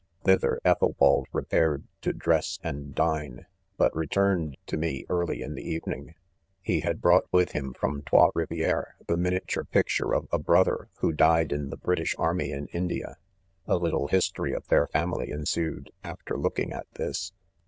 [0.25, 3.45] 55 Thither EthelwaM repaired "to dress and dine,
[3.77, 6.15] but returned to me early in the evening.
[6.67, 10.89] Mile) had brought with him from Trots Riv ieres the miniature picture of a brother,
[11.01, 13.17] who died in the British army in India.'
[13.67, 17.31] A little his tory of their, family ensued after looking at this.